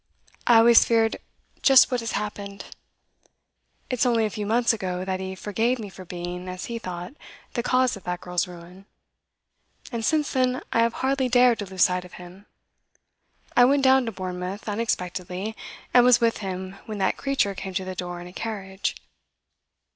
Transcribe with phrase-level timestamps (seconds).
[0.47, 1.17] I always feared
[1.61, 2.65] just what has happened.
[3.87, 7.13] It's only a few months ago that he forgave me for being, as he thought,
[7.53, 8.87] the cause of that girl's ruin;
[9.91, 12.47] and since then I have hardly dared to lose sight of him.
[13.55, 15.55] I went down to Bournemouth unexpectedly,
[15.93, 18.95] and was with him when that creature came to the door in a carriage.